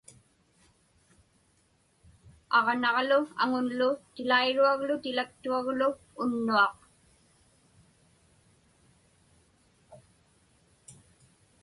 [2.57, 5.89] Aġnaġlu aŋunlu tilairuaglu tilaktuaglu
[6.21, 6.77] unnuaq.